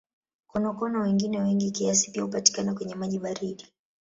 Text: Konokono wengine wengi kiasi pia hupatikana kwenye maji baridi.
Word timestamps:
Konokono 0.47 1.01
wengine 1.01 1.39
wengi 1.41 1.71
kiasi 1.71 2.11
pia 2.11 2.23
hupatikana 2.23 2.73
kwenye 2.73 2.95
maji 2.95 3.19
baridi. 3.19 3.65